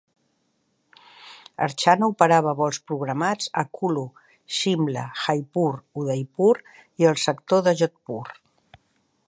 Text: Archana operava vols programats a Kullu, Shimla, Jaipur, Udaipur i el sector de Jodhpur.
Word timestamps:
Archana 1.65 2.07
operava 2.13 2.53
vols 2.61 2.79
programats 2.91 3.51
a 3.63 3.65
Kullu, 3.79 4.05
Shimla, 4.61 5.03
Jaipur, 5.25 5.69
Udaipur 6.05 6.51
i 7.05 7.11
el 7.13 7.21
sector 7.27 7.63
de 7.69 7.75
Jodhpur. 7.83 8.23